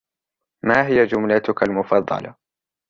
ما 0.65 0.85
هي 0.87 1.05
جملتك 1.05 1.63
المفضلة؟ 1.63 2.35